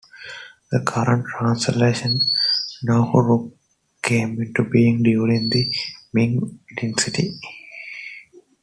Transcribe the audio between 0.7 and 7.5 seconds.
The current transliteration Niohuru came into being during the Ming dynasty.